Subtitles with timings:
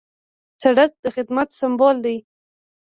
[0.61, 2.17] سړک د خدمت سمبول دی.